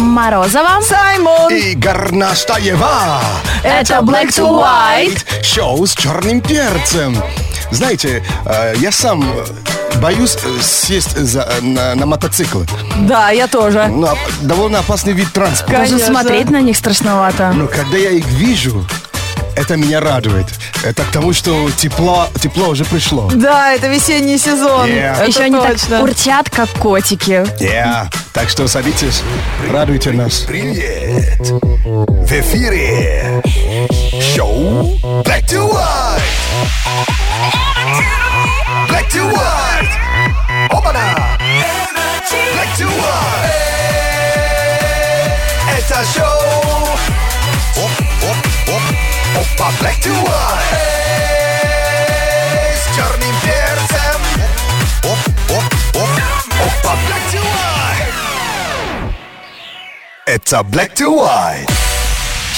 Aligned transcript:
Морозова. 0.00 0.80
Саймон. 0.82 1.52
И 1.52 1.74
Горнаштаева. 1.74 3.20
Это 3.62 3.98
Black 4.00 4.28
to 4.28 4.48
White. 4.50 5.24
Шоу 5.42 5.86
с 5.86 5.94
черным 5.94 6.40
перцем. 6.40 7.22
Знаете, 7.70 8.22
э, 8.46 8.74
я 8.78 8.90
сам 8.90 9.22
э, 9.22 9.98
боюсь 10.00 10.36
э, 10.42 10.60
сесть 10.62 11.16
за- 11.16 11.48
на, 11.60 11.94
на 11.94 12.06
мотоцикл. 12.06 12.62
Да, 13.00 13.30
я 13.30 13.46
тоже. 13.46 13.86
Ну, 13.88 14.06
а- 14.06 14.16
довольно 14.40 14.78
опасный 14.80 15.12
вид 15.12 15.32
транспорта. 15.32 15.82
Даже 15.82 15.98
смотреть 15.98 16.50
на 16.50 16.60
них 16.62 16.76
страшновато. 16.76 17.52
Но 17.54 17.66
когда 17.68 17.96
я 17.98 18.10
их 18.10 18.26
вижу, 18.26 18.84
это 19.60 19.76
меня 19.76 20.00
радует. 20.00 20.46
Это 20.82 21.04
к 21.04 21.10
тому, 21.12 21.32
что 21.32 21.70
тепло, 21.70 22.28
тепло 22.40 22.68
уже 22.68 22.84
пришло. 22.84 23.30
Да, 23.34 23.74
это 23.74 23.88
весенний 23.88 24.38
сезон. 24.38 24.88
Yeah. 24.88 25.16
Это 25.16 25.26
Еще 25.26 25.40
они 25.40 25.56
так 25.58 25.72
точно. 25.72 26.02
урчат, 26.02 26.48
как 26.50 26.70
котики. 26.70 27.44
Yeah. 27.62 28.06
Так 28.32 28.48
что 28.48 28.66
садитесь, 28.68 29.22
радуйте 29.70 30.12
нас. 30.12 30.40
Привет! 30.40 31.40
В 31.40 32.32
эфире 32.32 33.42
шоу 34.34 34.96
Black 35.24 35.44
to 35.46 35.70
White! 35.70 36.22
Black 38.88 39.10
to 39.12 39.30
White! 39.30 40.70
Опа-на! 40.70 41.38
Black 42.54 42.78
to 42.78 42.86
White! 42.86 43.60
Это 45.78 46.04
шоу 46.14 46.39
оп, 49.60 49.66
Опа, 49.66 49.72
Black 49.80 50.02
to 50.02 50.10
White! 50.10 50.76
С 52.74 52.96
черным 52.96 53.34
перцем 53.42 54.20
Оп, 55.04 55.18
оп, 55.50 55.64
оп, 55.96 56.08
Опа, 56.60 56.94
Black 57.06 57.24
to 57.32 57.40
White! 57.40 58.14
Это 60.26 60.60
Black 60.60 60.94
to 60.94 61.08
White! 61.08 61.70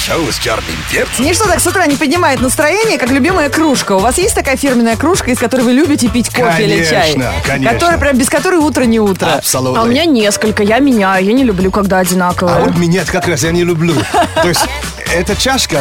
Шоу 0.06 0.30
с 0.30 0.38
черным 0.38 0.76
перцем 0.90 1.24
Ничто 1.24 1.46
так 1.46 1.60
с 1.60 1.66
утра 1.66 1.86
не 1.86 1.96
поднимает 1.96 2.40
настроение, 2.40 2.98
как 2.98 3.10
любимая 3.10 3.48
кружка. 3.48 3.92
У 3.92 3.98
вас 4.00 4.18
есть 4.18 4.34
такая 4.34 4.56
фирменная 4.56 4.96
кружка, 4.96 5.30
из 5.30 5.38
которой 5.38 5.62
вы 5.62 5.72
любите 5.72 6.08
пить 6.08 6.28
кофе 6.28 6.64
или 6.64 6.84
чай? 6.84 7.12
Конечно, 7.12 7.32
конечно. 7.46 7.72
Которая 7.72 7.98
прям 7.98 8.18
без 8.18 8.28
которой 8.28 8.56
утро 8.56 8.82
не 8.82 8.98
утро. 9.00 9.34
Абсолютно. 9.34 9.80
А 9.80 9.84
у 9.84 9.86
меня 9.86 10.04
несколько, 10.04 10.62
я 10.64 10.78
меняю, 10.78 11.24
я 11.24 11.32
не 11.32 11.44
люблю, 11.44 11.70
когда 11.70 11.98
А 11.98 12.00
одинаковые. 12.00 12.64
вот 12.64 12.76
меня 12.76 13.04
как 13.04 13.28
раз 13.28 13.42
я 13.44 13.52
не 13.52 13.62
люблю. 13.64 13.94
То 14.34 14.48
есть 14.48 14.64
эта 15.14 15.36
чашка, 15.36 15.80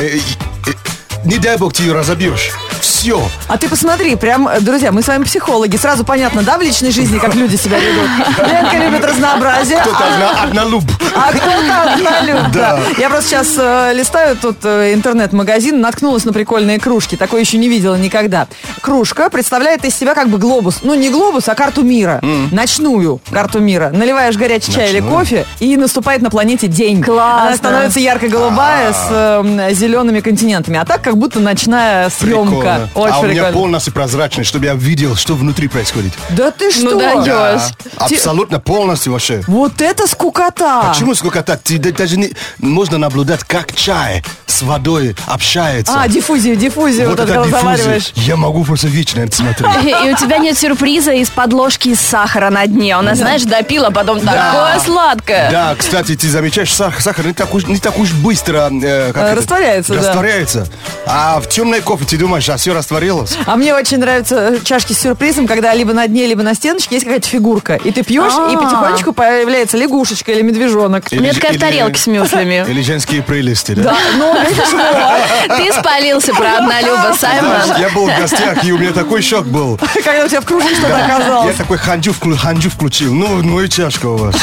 не 1.25 1.37
дай 1.37 1.57
бог 1.57 1.73
ты 1.73 1.83
ее 1.83 1.93
разобьешь. 1.93 2.51
Все. 2.81 3.21
А 3.47 3.57
ты 3.57 3.69
посмотри, 3.69 4.15
прям, 4.15 4.47
э, 4.47 4.59
друзья, 4.59 4.91
мы 4.91 5.01
с 5.01 5.07
вами 5.07 5.23
психологи. 5.23 5.77
Сразу 5.77 6.03
понятно, 6.03 6.41
да, 6.43 6.57
в 6.57 6.61
личной 6.61 6.91
жизни, 6.91 7.19
как 7.19 7.35
люди 7.35 7.55
себя 7.55 7.77
ведут. 7.79 8.09
Ленка 8.39 8.77
любит 8.77 9.05
разнообразие. 9.05 9.79
Кто-то 9.79 10.05
одна, 10.05 10.43
однолюб. 10.43 10.83
А 11.15 11.31
кто-то 11.31 11.93
однолюб, 11.93 12.51
да. 12.51 12.79
Я 12.97 13.09
просто 13.09 13.29
сейчас 13.29 13.47
э, 13.57 13.93
листаю 13.93 14.35
тут 14.35 14.57
э, 14.63 14.93
интернет-магазин, 14.93 15.79
наткнулась 15.79 16.25
на 16.25 16.33
прикольные 16.33 16.79
кружки. 16.79 17.15
Такое 17.15 17.41
еще 17.41 17.57
не 17.57 17.69
видела 17.69 17.95
никогда. 17.95 18.47
Кружка 18.81 19.29
представляет 19.29 19.85
из 19.85 19.95
себя 19.95 20.13
как 20.15 20.29
бы 20.29 20.37
глобус. 20.37 20.79
Ну, 20.83 20.93
не 20.95 21.09
глобус, 21.09 21.47
а 21.49 21.55
карту 21.55 21.83
мира. 21.83 22.19
Ночную 22.51 23.19
карту 23.31 23.59
мира. 23.59 23.91
Наливаешь 23.93 24.35
горячий 24.37 24.71
чай 24.73 24.89
или 24.89 24.99
Ночную. 24.99 25.19
кофе, 25.19 25.45
и 25.59 25.77
наступает 25.77 26.21
на 26.21 26.29
планете 26.29 26.67
день. 26.67 27.01
Классно. 27.03 27.47
Она 27.47 27.55
становится 27.55 27.99
ярко-голубая 27.99 28.93
с 28.93 29.07
э, 29.09 29.69
зелеными 29.73 30.19
континентами. 30.19 30.77
А 30.79 30.85
так, 30.85 31.01
как 31.01 31.17
будто 31.17 31.39
ночная 31.39 32.09
съемка. 32.09 32.49
Прикольно. 32.51 32.70
Очень 32.95 33.13
а 33.13 33.19
у 33.19 33.23
меня 33.23 33.33
прикольно. 33.33 33.51
полностью 33.53 33.93
прозрачный, 33.93 34.43
чтобы 34.43 34.65
я 34.65 34.73
видел, 34.73 35.15
что 35.15 35.35
внутри 35.35 35.67
происходит. 35.67 36.13
Да 36.29 36.51
ты 36.51 36.71
что? 36.71 36.91
Ну 36.91 36.99
даешь. 36.99 37.25
Да, 37.25 38.05
абсолютно 38.05 38.59
полностью 38.59 39.13
вообще. 39.13 39.41
Вот 39.47 39.81
это 39.81 40.07
скукота! 40.07 40.85
Почему 40.91 41.15
сколько 41.15 41.41
так? 41.43 41.61
Ты 41.61 41.77
да- 41.77 41.91
даже 41.91 42.17
не, 42.17 42.31
можно 42.59 42.97
наблюдать, 42.97 43.43
как 43.43 43.73
чай 43.75 44.23
с 44.45 44.61
водой 44.61 45.15
общается. 45.27 45.93
А, 45.95 46.07
диффузию, 46.07 46.55
диффузию, 46.55 47.09
вот, 47.09 47.19
это, 47.19 47.33
когда 47.33 47.61
диффузия. 47.61 48.01
Я 48.15 48.35
могу 48.35 48.63
просто 48.63 48.87
вечно 48.87 49.21
это 49.21 49.35
смотреть. 49.35 49.71
И 49.83 50.11
у 50.11 50.17
тебя 50.17 50.37
нет 50.37 50.57
сюрприза 50.57 51.11
из 51.13 51.29
подложки 51.29 51.89
из 51.89 51.99
сахара 52.01 52.49
на 52.49 52.65
дне. 52.67 52.97
У 52.97 53.01
нас, 53.01 53.17
знаешь, 53.17 53.43
допила, 53.43 53.89
потом 53.89 54.19
такое 54.21 54.79
сладкое. 54.83 55.49
Да, 55.51 55.75
кстати, 55.77 56.15
ты 56.15 56.29
замечаешь, 56.29 56.69
сах- 56.69 56.99
сахар 56.99 57.25
не 57.25 57.33
так 57.33 57.53
уж, 57.53 57.65
не 57.65 57.77
так 57.77 57.97
уж 57.97 58.11
быстро 58.11 58.69
э, 58.71 59.11
как 59.13 59.23
Э, 59.23 59.27
это, 59.27 59.35
растворяется, 59.35 59.93
да. 59.93 59.99
растворяется. 59.99 60.67
А 61.05 61.39
в 61.39 61.47
темной 61.47 61.81
кофе 61.81 62.05
ты 62.05 62.17
думаешь, 62.17 62.47
а 62.49 62.57
все 62.61 62.73
растворилось? 62.75 63.35
А 63.47 63.55
мне 63.55 63.73
очень 63.73 63.97
нравятся 63.97 64.59
чашки 64.63 64.93
с 64.93 64.99
сюрпризом, 64.99 65.47
когда 65.47 65.73
либо 65.73 65.93
на 65.93 66.05
дне, 66.07 66.27
либо 66.27 66.43
на 66.43 66.53
стеночке 66.53 66.93
есть 66.93 67.05
какая-то 67.05 67.27
фигурка. 67.27 67.75
И 67.83 67.89
ты 67.91 68.03
пьешь, 68.03 68.33
и 68.33 68.55
А. 68.55 68.57
потихонечку 68.59 69.13
появляется 69.13 69.77
лягушечка 69.77 70.31
или 70.31 70.43
медвежонок. 70.43 71.05
У 71.11 71.15
меня 71.15 71.33
такая 71.33 71.57
тарелке 71.57 71.99
с 71.99 72.05
мюслями. 72.05 72.63
Или 72.69 72.83
женские 72.83 73.23
прелести, 73.23 73.71
да? 73.71 73.81
Да, 73.83 73.95
ну. 74.17 74.35
Ты 75.57 75.73
спалился 75.73 76.33
про 76.35 76.57
однолюба, 76.57 77.13
Знаешь, 77.17 77.17
Саймон. 77.65 77.79
я 77.81 77.89
был 77.89 78.07
в 78.07 78.15
гостях, 78.19 78.63
и 78.63 78.71
у 78.71 78.77
меня 78.77 78.91
такой 78.91 79.23
шок 79.23 79.47
был. 79.47 79.79
когда 80.03 80.23
у 80.23 80.27
тебя 80.27 80.41
в 80.41 80.45
кружке 80.45 80.75
что-то 80.75 80.89
Я 80.99 81.15
оказалось. 81.15 81.55
такой 81.55 81.77
ханджу, 81.79 82.13
ханджу 82.37 82.69
включил. 82.69 83.11
Ну, 83.11 83.41
ну 83.41 83.59
и 83.59 83.67
чашка 83.69 84.05
у 84.05 84.17
вас. 84.17 84.35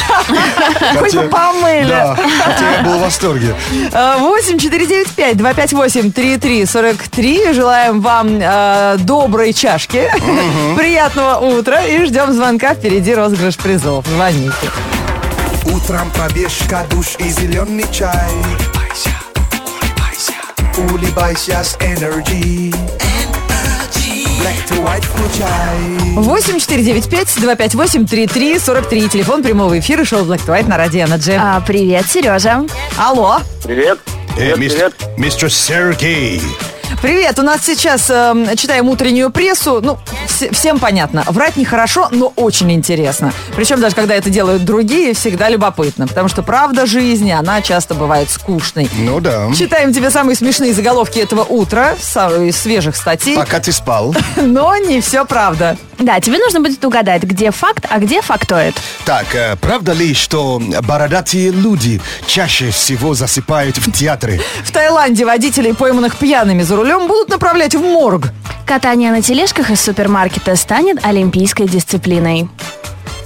Хоть 0.99 1.15
бы 1.15 1.23
помыли. 1.29 1.87
Да, 1.89 2.17
хотя 2.45 2.71
я 2.79 2.83
был 2.83 2.99
в 2.99 3.01
восторге. 3.03 3.55
Э, 3.93 4.17
8 4.19 4.59
495 4.59 5.37
258 5.37 6.11
3343. 6.13 7.53
Желаем 7.53 8.01
вам 8.01 8.08
э, 8.09 8.97
доброй 9.01 9.53
чашки, 9.53 10.11
приятного 10.77 11.37
утра 11.47 11.85
и 11.85 12.05
ждем 12.07 12.33
звонка. 12.33 12.75
Впереди 12.75 13.15
розыгрыш 13.15 13.57
призов. 13.59 14.07
Звоните. 14.07 14.53
Утром 15.67 16.11
пробежка, 16.13 16.87
душ 16.91 17.17
и 17.19 17.29
зеленый 17.29 17.85
чай 17.93 18.31
Улыбайся 20.79 21.63
с 21.63 21.77
Energy 21.81 22.73
Black 24.41 24.57
to 24.69 24.83
white 24.85 25.05
включай 25.05 26.15
8 26.15 26.59
495 26.61 27.41
258 27.41 28.07
3343. 28.07 29.09
Телефон 29.09 29.43
прямого 29.43 29.79
эфира 29.79 30.05
шоу 30.05 30.25
Black 30.25 30.41
to 30.47 30.55
White 30.57 30.69
на 30.69 30.77
Радио 30.77 31.05
Energy. 31.05 31.37
А, 31.39 31.61
привет, 31.61 32.07
Сережа. 32.09 32.65
Алло. 32.97 33.41
Привет. 33.65 33.99
Э, 34.37 34.55
Привет, 34.55 34.59
мистер, 34.59 34.91
привет. 34.97 35.19
мистер 35.19 35.53
Сергей. 35.53 36.41
Привет, 37.01 37.39
у 37.39 37.43
нас 37.43 37.61
сейчас 37.65 38.11
эм, 38.11 38.57
читаем 38.57 38.89
утреннюю 38.89 39.31
прессу. 39.31 39.81
Ну, 39.81 39.99
вс- 40.27 40.53
всем 40.53 40.81
понятно. 40.81 41.23
Врать 41.29 41.57
нехорошо, 41.57 42.09
но 42.11 42.33
очень 42.35 42.73
интересно. 42.73 43.33
Причем 43.55 43.81
даже 43.81 43.95
когда 43.95 44.17
это 44.17 44.31
делают 44.31 44.65
другие, 44.65 45.15
всегда 45.15 45.49
любопытно. 45.49 46.09
Потому 46.09 46.27
что 46.27 46.43
правда 46.43 46.87
жизни, 46.87 47.31
она 47.31 47.63
часто 47.63 47.95
бывает 47.95 48.31
скучной. 48.31 48.91
Ну 48.99 49.21
да. 49.21 49.49
Читаем 49.57 49.93
тебе 49.93 50.11
самые 50.11 50.35
смешные 50.35 50.75
заголовки 50.75 51.21
этого 51.21 51.45
утра, 51.45 51.93
из 51.95 52.57
свежих 52.57 52.97
статей, 52.97 53.37
Пока 53.37 53.61
ты 53.61 53.71
спал. 53.71 54.13
но 54.37 54.77
не 54.77 55.01
все 55.01 55.25
правда. 55.25 55.77
Да, 56.01 56.21
тебе 56.21 56.39
нужно 56.39 56.61
будет 56.61 56.85
угадать, 56.85 57.23
где 57.23 57.51
факт, 57.53 57.85
а 57.89 57.99
где 57.99 58.23
фактоид. 58.23 58.75
Так, 59.05 59.35
э, 59.35 59.57
правда 59.61 59.93
ли, 59.93 60.15
что 60.15 60.61
бородатые 60.83 61.51
люди 61.51 62.01
чаще 62.27 62.71
всего 62.71 63.15
засыпают 63.15 63.79
в 63.79 63.91
театре? 63.93 64.41
В 64.65 64.71
Таиланде 64.71 65.25
водителей, 65.25 65.75
пойманных 65.75 66.17
пьяными 66.17 66.63
за 66.63 66.77
рулем, 66.77 66.88
будут 66.97 67.29
направлять 67.29 67.75
в 67.75 67.83
морг. 67.83 68.29
Катание 68.67 69.11
на 69.11 69.21
тележках 69.23 69.71
из 69.71 69.81
супермаркета 69.81 70.57
станет 70.57 71.05
олимпийской 71.05 71.67
дисциплиной. 71.67 72.49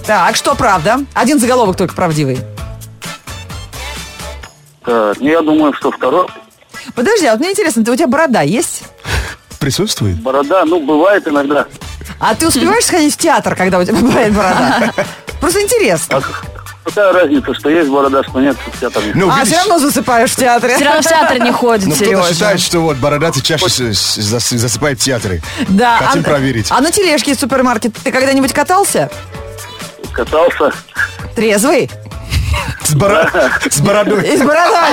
Так, 0.06 0.37
что 0.37 0.55
правда? 0.55 1.00
Один 1.15 1.39
заголовок 1.39 1.77
только 1.77 1.95
правдивый. 1.95 2.39
Так, 4.84 5.21
ну, 5.21 5.28
я 5.28 5.43
думаю, 5.43 5.73
что 5.75 5.93
второй. 5.93 6.27
Подожди, 6.95 7.27
а 7.27 7.33
вот 7.33 7.41
мне 7.41 7.50
интересно, 7.53 7.84
ты, 7.84 7.93
у 7.93 7.97
тебя 7.97 8.09
борода 8.09 8.43
есть? 8.43 8.83
Присутствует? 9.61 10.21
Борода, 10.21 10.65
ну, 10.65 10.84
бывает 10.84 11.29
иногда. 11.29 11.67
А 12.19 12.34
ты 12.34 12.49
успеваешь 12.49 12.84
сходить 12.84 13.15
в 13.15 13.17
театр, 13.17 13.55
когда 13.55 13.79
у 13.79 13.84
тебя 13.84 13.94
бывает 14.00 14.33
борода? 14.34 14.93
Просто 15.41 15.62
интересно. 15.62 16.21
Какая 16.84 17.12
разница, 17.12 17.55
что 17.55 17.70
есть 17.70 17.88
борода, 17.88 18.23
что 18.25 18.40
нет, 18.40 18.56
в 18.73 18.81
театре? 18.81 19.12
Ну, 19.14 19.31
А 19.31 19.37
видишь, 19.40 19.49
все 19.49 19.56
равно 19.58 19.79
засыпаешь 19.79 20.31
в 20.32 20.37
театре. 20.37 20.75
Все 20.75 20.84
равно 20.84 21.02
в 21.02 21.06
театр 21.06 21.38
не 21.38 21.52
ходит, 21.52 21.87
ну, 21.87 21.94
кто-то 21.94 22.11
Сережа. 22.11 22.32
считает, 22.34 22.61
что 22.61 22.81
вот 22.81 22.96
бородатый 22.96 23.40
чаще 23.40 23.69
с- 23.69 23.79
с- 23.94 24.19
зас- 24.19 24.56
засыпает 24.56 25.00
в 25.00 25.05
театре. 25.05 25.40
Да. 25.69 25.99
Хотим 25.99 26.23
а, 26.23 26.25
проверить. 26.25 26.67
А 26.70 26.81
на 26.81 26.90
тележке 26.90 27.31
из 27.32 27.38
супермаркета 27.38 28.00
ты 28.02 28.11
когда-нибудь 28.11 28.52
катался? 28.52 29.11
Катался. 30.12 30.73
Трезвый? 31.37 31.88
С, 32.93 32.94
боро- 32.94 33.31
с 33.71 33.81
бородой. 33.81 34.29
И 34.29 34.37
с 34.37 34.43
бородой. 34.43 34.91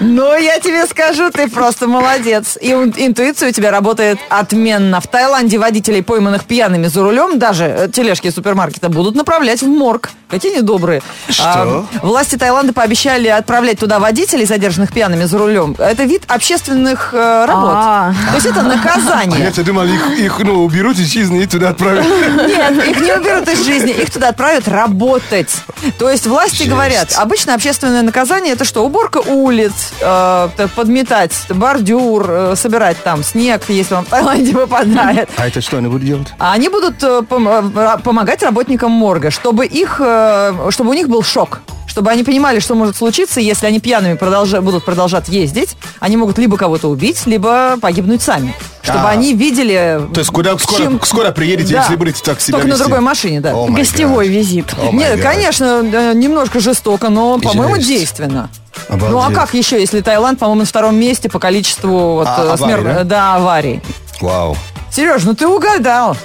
Ну, 0.00 0.36
я 0.36 0.58
тебе 0.58 0.86
скажу, 0.86 1.30
ты 1.30 1.48
просто 1.48 1.86
молодец. 1.86 2.58
И 2.60 2.72
ин- 2.72 2.92
интуиция 2.96 3.50
у 3.50 3.52
тебя 3.52 3.70
работает 3.70 4.18
отменно. 4.28 5.00
В 5.00 5.06
Таиланде 5.06 5.58
водителей, 5.58 6.02
пойманных 6.02 6.44
пьяными 6.44 6.86
за 6.88 7.02
рулем, 7.02 7.38
даже 7.38 7.64
э, 7.64 7.88
тележки 7.92 8.30
супермаркета, 8.30 8.88
будут 8.88 9.14
направлять 9.14 9.62
в 9.62 9.66
морг. 9.68 10.10
Какие 10.28 10.56
недобрые. 10.56 11.02
Что? 11.28 11.44
А, 11.44 11.84
власти 12.02 12.36
Таиланда 12.36 12.72
пообещали 12.72 13.28
отправлять 13.28 13.78
туда 13.78 14.00
водителей, 14.00 14.46
задержанных 14.46 14.92
пьяными 14.92 15.24
за 15.24 15.38
рулем. 15.38 15.76
Это 15.78 16.02
вид 16.04 16.24
общественных 16.26 17.10
э, 17.12 17.44
работ. 17.46 17.74
А. 17.74 18.12
То 18.30 18.34
есть 18.34 18.46
это 18.46 18.62
наказание. 18.62 19.44
Я-то 19.44 19.62
думал, 19.62 19.84
их, 19.84 20.18
их, 20.18 20.38
ну, 20.40 20.64
уберут 20.64 20.98
из 20.98 21.12
жизни 21.12 21.42
и 21.42 21.46
туда 21.46 21.68
отправят. 21.70 22.04
Нет, 22.04 22.88
их 22.88 23.00
не 23.00 23.12
уберут 23.12 23.48
из 23.48 23.64
жизни, 23.64 23.92
их 23.92 24.10
туда 24.10 24.30
отправят 24.30 24.66
работать. 24.66 25.54
То 25.98 26.10
есть 26.10 26.23
есть 26.24 26.26
власти 26.26 26.56
Жесть. 26.56 26.70
говорят, 26.70 27.14
обычно 27.16 27.54
общественное 27.54 28.02
наказание 28.02 28.52
это 28.54 28.64
что? 28.64 28.84
Уборка 28.84 29.18
улиц, 29.18 29.92
э, 30.00 30.48
подметать 30.74 31.32
бордюр, 31.50 32.26
э, 32.28 32.54
собирать 32.56 32.96
там 33.02 33.22
снег, 33.22 33.62
если 33.68 33.94
он 33.94 34.04
в 34.04 34.08
Таиланде 34.10 34.52
выпадает. 34.52 35.28
А 35.36 35.46
это 35.46 35.60
что 35.60 35.78
они 35.78 35.88
будут 35.88 36.04
делать? 36.06 36.28
А 36.38 36.52
они 36.52 36.68
будут 36.68 37.02
э, 37.02 37.20
пом- 37.28 37.72
э, 37.76 37.98
помогать 38.02 38.42
работникам 38.42 38.90
морга, 38.90 39.30
чтобы 39.30 39.66
их, 39.66 40.00
э, 40.04 40.68
чтобы 40.70 40.90
у 40.90 40.94
них 40.94 41.08
был 41.08 41.22
шок. 41.22 41.60
Чтобы 41.94 42.10
они 42.10 42.24
понимали, 42.24 42.58
что 42.58 42.74
может 42.74 42.96
случиться, 42.96 43.38
если 43.38 43.66
они 43.68 43.78
пьяными 43.78 44.14
продолжа- 44.16 44.60
будут 44.60 44.84
продолжать 44.84 45.28
ездить. 45.28 45.76
Они 46.00 46.16
могут 46.16 46.38
либо 46.38 46.56
кого-то 46.56 46.88
убить, 46.88 47.24
либо 47.24 47.76
погибнуть 47.80 48.20
сами. 48.20 48.52
Чтобы 48.82 48.98
А. 49.06 49.10
они 49.10 49.32
видели... 49.32 50.00
То 50.12 50.18
есть 50.18 50.32
куда 50.32 50.58
скоро, 50.58 50.82
чем- 50.82 51.00
скоро 51.04 51.30
приедете, 51.30 51.74
Да. 51.74 51.82
если 51.82 51.94
будете 51.94 52.20
так 52.24 52.40
себя 52.40 52.54
Только 52.54 52.66
на 52.66 52.72
вести? 52.72 52.82
другой 52.82 52.98
машине, 53.00 53.40
да. 53.40 53.54
О, 53.54 53.68
my 53.68 53.76
Гостевой 53.76 54.26
God. 54.26 54.30
визит. 54.30 54.74
О, 54.76 54.86
my 54.90 54.96
Нет, 54.96 55.20
God. 55.20 55.22
конечно, 55.22 55.64
э, 55.84 56.12
немножко 56.16 56.58
жестоко, 56.58 57.10
но, 57.10 57.38
по-моему, 57.38 57.76
Жесть. 57.76 57.86
действенно. 57.86 58.50
Обалдеть. 58.88 59.10
Ну 59.10 59.18
а 59.22 59.30
как 59.30 59.54
еще, 59.54 59.78
если 59.78 60.00
Таиланд, 60.00 60.40
по-моему, 60.40 60.62
на 60.62 60.66
втором 60.66 60.96
месте 60.96 61.28
по 61.30 61.38
количеству 61.38 62.14
вот, 62.14 62.26
А, 62.26 62.44
э, 62.44 62.50
аварий, 62.54 62.74
смер- 62.82 62.82
да? 62.94 63.04
да, 63.04 63.34
аварий. 63.36 63.80
Вау. 64.20 64.56
Сереж, 64.90 65.22
ну 65.22 65.34
ты 65.36 65.46
угадал. 65.46 66.16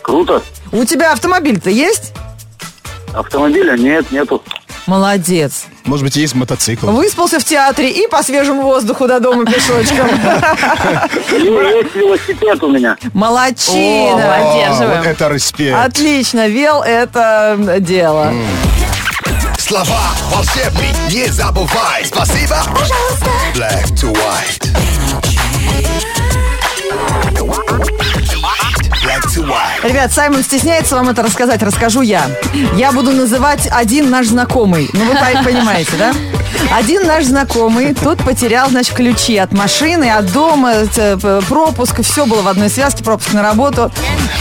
Круто. 0.00 0.40
У 0.72 0.82
тебя 0.86 1.12
автомобиль-то 1.12 1.68
есть? 1.68 2.12
Автомобиля 3.12 3.76
нет, 3.76 4.10
нету. 4.10 4.42
Молодец. 4.86 5.66
Может 5.84 6.04
быть, 6.04 6.16
есть 6.16 6.34
мотоцикл. 6.34 6.90
Выспался 6.90 7.38
в 7.38 7.44
театре 7.44 7.90
и 7.90 8.06
по 8.08 8.22
свежему 8.22 8.62
воздуху 8.62 9.06
до 9.06 9.20
дома 9.20 9.44
пешочком. 9.44 10.08
Есть 11.30 11.94
велосипед 11.94 12.62
у 12.62 12.68
меня. 12.68 12.96
Молодчина. 13.12 14.38
Поддерживаем. 14.38 15.02
это 15.02 15.28
респект. 15.28 15.78
Отлично, 15.78 16.48
вел 16.48 16.82
это 16.82 17.56
дело. 17.80 18.32
Слова 19.58 20.10
волшебный, 20.30 20.88
не 21.10 21.26
забывай. 21.28 22.04
Спасибо. 22.04 22.56
Пожалуйста. 22.66 23.26
Black 23.54 23.84
to 23.94 24.12
white. 24.12 26.11
Ребят, 29.82 30.12
Саймон 30.12 30.42
стесняется 30.44 30.94
вам 30.94 31.08
это 31.08 31.22
рассказать, 31.22 31.62
расскажу 31.62 32.02
я. 32.02 32.22
Я 32.76 32.92
буду 32.92 33.10
называть 33.10 33.68
один 33.70 34.10
наш 34.10 34.28
знакомый. 34.28 34.88
Ну, 34.92 35.04
вы 35.04 35.14
по- 35.14 35.42
понимаете, 35.44 35.92
да? 35.98 36.12
Один 36.76 37.06
наш 37.06 37.24
знакомый, 37.24 37.92
тот 37.94 38.18
потерял, 38.18 38.70
значит, 38.70 38.94
ключи 38.94 39.36
от 39.36 39.52
машины, 39.52 40.10
от 40.10 40.32
дома, 40.32 40.72
п- 40.94 41.40
пропуск, 41.48 42.02
все 42.02 42.24
было 42.24 42.42
в 42.42 42.48
одной 42.48 42.68
связке, 42.70 43.02
пропуск 43.02 43.32
на 43.32 43.42
работу. 43.42 43.90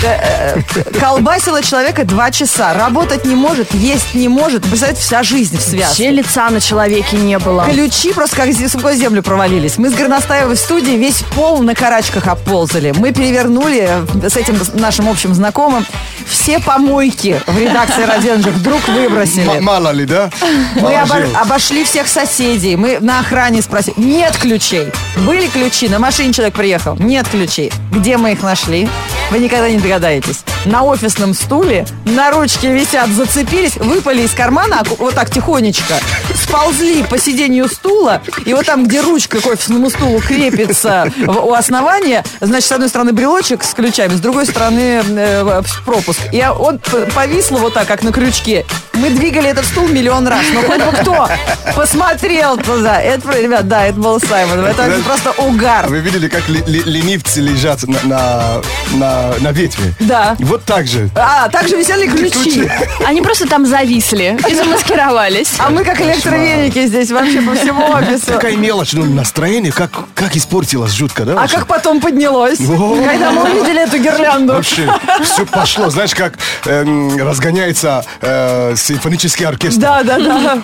Э, 0.04 0.58
э, 0.76 1.00
Колбасило 1.00 1.64
человека 1.64 2.06
два 2.06 2.30
часа. 2.32 2.74
Работать 2.74 3.26
не 3.26 3.36
может, 3.36 3.74
есть 3.74 4.14
не 4.14 4.28
может. 4.28 4.62
Представляете, 4.64 5.02
вся 5.02 5.24
жизнь 5.24 5.58
в 5.58 5.62
связке. 5.62 5.88
Вообще 5.88 6.12
лица 6.12 6.50
на 6.52 6.60
человеке 6.62 7.18
не 7.18 7.40
было. 7.40 7.66
Ключи 7.66 8.14
просто 8.14 8.36
как 8.36 8.50
сквозь 8.70 8.98
землю 8.98 9.24
провалились. 9.24 9.78
Мы 9.78 9.90
с 9.90 9.94
Горностаевой 9.94 10.56
в 10.56 10.60
студии 10.60 10.92
весь 10.94 11.24
пол 11.36 11.62
на 11.64 11.74
карачках 11.74 12.28
обползали. 12.28 12.94
Мы 12.96 13.12
перевернули 13.14 13.90
э, 14.24 14.30
с 14.30 14.38
этим 14.38 14.60
нашим 14.76 15.10
общим 15.10 15.31
знакомым 15.34 15.86
все 16.28 16.60
помойки 16.60 17.42
в 17.48 17.58
редакции 17.58 18.04
Радио 18.04 18.36
вдруг 18.36 18.88
выбросили. 18.88 19.58
М- 19.58 19.64
мало 19.64 19.92
ли, 19.92 20.06
да? 20.06 20.30
Мы 20.76 20.94
обо- 20.96 21.28
обошли 21.42 21.84
всех 21.84 22.08
соседей. 22.08 22.76
Мы 22.78 23.00
на 23.02 23.20
охране 23.20 23.62
спросили. 23.62 23.96
Нет 23.98 24.38
ключей. 24.38 24.92
Были 25.18 25.48
ключи. 25.48 25.90
На 25.90 26.00
машине 26.00 26.32
человек 26.34 26.54
приехал. 26.56 26.96
Нет 26.98 27.28
ключей. 27.28 27.72
Где 27.92 28.18
мы 28.18 28.32
их 28.34 28.44
нашли? 28.44 28.88
Вы 29.30 29.40
никогда 29.40 29.70
не 29.70 29.78
догадаетесь. 29.78 30.41
На 30.66 30.84
офисном 30.84 31.34
стуле, 31.34 31.88
на 32.06 32.30
ручке 32.32 32.72
висят, 32.72 33.10
зацепились, 33.10 33.78
выпали 33.78 34.22
из 34.22 34.32
кармана, 34.32 34.82
аку- 34.82 34.96
вот 35.00 35.16
так 35.16 35.32
тихонечко, 35.32 35.96
сползли 36.36 37.02
по 37.04 37.18
сиденью 37.18 37.68
стула, 37.68 38.22
и 38.46 38.54
вот 38.54 38.68
там, 38.68 38.86
где 38.86 39.02
ручка 39.02 39.42
к 39.42 39.46
офисному 39.48 39.90
стулу 39.90 40.20
крепится 40.20 41.12
у 41.28 41.54
основания, 41.54 42.24
значит, 42.42 42.70
с 42.70 42.72
одной 42.74 42.90
стороны 42.90 43.12
брелочек 43.12 43.64
с 43.64 43.74
ключами, 43.74 44.14
с 44.14 44.20
другой 44.20 44.46
стороны 44.46 45.02
э, 45.10 45.62
пропуск. 45.84 46.20
И 46.32 46.44
он 46.46 46.78
повисло 47.16 47.58
вот 47.58 47.74
так, 47.74 47.88
как 47.88 48.04
на 48.04 48.12
крючке. 48.12 48.64
Мы 48.94 49.10
двигали 49.10 49.50
этот 49.50 49.66
стул 49.66 49.88
миллион 49.88 50.28
раз, 50.28 50.42
но 50.54 50.62
хоть 50.62 50.84
бы 50.84 50.92
кто 50.92 51.28
посмотрел 51.76 52.58
туда. 52.58 53.02
Это, 53.02 53.32
ребят, 53.40 53.68
да, 53.68 53.86
это 53.88 54.00
был 54.00 54.20
Саймон. 54.20 54.60
Это 54.66 54.86
Да. 54.88 54.96
просто 55.04 55.32
угар. 55.42 55.88
Вы 55.88 56.00
видели, 56.02 56.28
как 56.28 56.48
ли- 56.50 56.64
ли- 56.68 56.84
ленивцы 56.86 57.40
лежат 57.42 57.82
на, 57.88 57.98
на, 58.04 58.62
на, 58.94 59.34
на 59.40 59.52
ветве? 59.52 59.94
Да. 60.00 60.36
Вот 60.52 60.66
так 60.66 60.86
же. 60.86 61.10
А, 61.16 61.48
также 61.48 61.78
висели 61.78 62.08
ключи. 62.08 62.70
Они 63.06 63.22
просто 63.22 63.48
там 63.48 63.66
зависли 63.66 64.38
и 64.50 64.54
замаскировались. 64.54 65.54
А 65.58 65.70
мы 65.70 65.86
как 65.86 66.02
электровеники 66.02 66.88
здесь 66.88 67.10
вообще 67.10 67.42
по 67.42 67.56
всему 67.56 67.86
офису. 67.86 68.26
Такая 68.26 68.58
мелочь, 68.58 68.92
ну 68.92 69.06
настроение 69.06 69.72
как, 69.72 69.92
как 70.14 70.36
испортилось 70.36 70.92
жутко, 70.92 71.24
да? 71.24 71.32
А 71.32 71.36
вообще? 71.36 71.56
как 71.56 71.68
потом 71.68 72.02
поднялось, 72.02 72.58
когда 72.58 73.32
мы 73.32 73.44
увидели 73.50 73.82
эту 73.82 73.98
гирлянду? 74.00 74.56
Вообще, 74.56 74.94
все 75.24 75.46
пошло, 75.46 75.90
знаешь, 75.90 76.14
как 76.14 76.34
эм, 76.66 77.16
разгоняется 77.18 78.04
э, 78.20 78.76
симфонический 78.76 79.46
оркестр. 79.46 79.80
Да, 79.80 80.04
да, 80.04 80.20
да. 80.20 80.62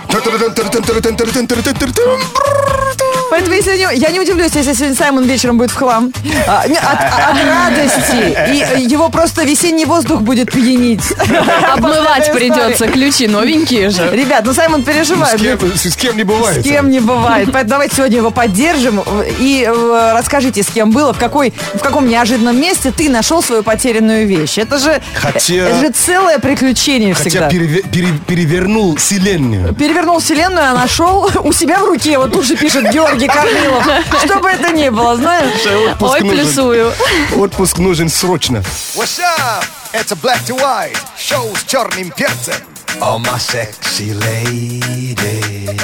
Поэтому 3.29 3.55
если 3.55 3.77
не- 3.77 3.97
я 3.97 4.09
не 4.11 4.19
удивлюсь, 4.19 4.51
если 4.55 4.73
сегодня 4.73 4.95
Саймон 4.95 5.23
вечером 5.25 5.57
будет 5.57 5.71
в 5.71 5.75
хлам. 5.75 6.11
А, 6.47 6.67
не, 6.67 6.77
от, 6.77 6.85
от 6.85 7.37
радости. 7.45 8.77
И 8.77 8.81
его 8.89 9.09
просто 9.09 9.43
весенний 9.43 9.85
воздух 9.85 10.21
будет 10.21 10.51
пьянить. 10.51 11.01
Обмывать 11.73 12.31
придется, 12.31 12.87
ключи 12.87 13.27
новенькие 13.27 13.89
же. 13.89 14.09
Ребят, 14.11 14.43
ну 14.45 14.53
Саймон 14.53 14.81
С 14.81 14.85
переживает. 14.85 15.39
кем, 15.39 15.59
с 15.75 15.95
кем 15.95 16.17
не 16.17 16.23
бывает. 16.23 16.61
С 16.61 16.63
кем 16.63 16.89
не 16.89 16.99
бывает. 16.99 17.49
Поэтому 17.51 17.69
давайте 17.69 17.95
сегодня 17.95 18.17
его 18.17 18.31
поддержим 18.31 19.01
и 19.39 19.65
э, 19.67 20.11
расскажите, 20.17 20.63
с 20.63 20.67
кем 20.67 20.91
было, 20.91 21.13
в, 21.13 21.17
какой, 21.19 21.53
в 21.73 21.79
каком 21.79 22.07
неожиданном 22.07 22.59
месте 22.59 22.91
ты 22.95 23.09
нашел 23.09 23.41
свою 23.43 23.63
потерянную 23.63 24.27
вещь. 24.27 24.57
Это 24.57 24.77
же, 24.79 25.01
Хотя- 25.15 25.53
это 25.55 25.79
же 25.79 25.89
целое 25.91 26.39
приключение 26.39 27.13
всегда. 27.13 27.45
Хотя 27.45 27.49
переве- 27.49 27.83
пере- 27.91 28.19
перевернул 28.27 28.95
вселенную. 28.95 29.73
Перевернул 29.73 30.19
вселенную, 30.19 30.69
а 30.71 30.73
нашел 30.73 31.29
у 31.43 31.51
себя 31.51 31.79
в 31.79 31.85
руке. 31.85 32.17
Вот 32.17 32.31
тут 32.31 32.45
же 32.45 32.55
пишет 32.55 32.91
Георгий 32.91 33.16
Корнилов. 33.25 33.83
Что 34.23 34.39
бы 34.39 34.49
это 34.49 34.71
ни 34.71 34.89
было, 34.89 35.15
знаешь? 35.15 35.65
Отпуск 35.91 36.13
Ой, 36.13 36.21
нужен. 36.21 36.37
плюсую. 36.37 36.93
Отпуск 37.37 37.77
нужен 37.79 38.09
срочно. 38.09 38.63
What's 38.95 39.19
up? 39.19 39.65
Это 39.93 40.15
Black 40.15 40.45
to 40.45 40.55
White. 40.59 40.97
Шоу 41.17 41.55
с 41.55 41.63
черным 41.63 42.11
перцем. 42.11 42.55
All 42.99 43.19
my 43.19 43.37
sexy 43.37 44.13
ladies. 44.13 45.81